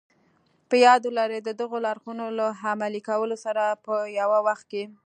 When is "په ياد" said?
0.69-1.01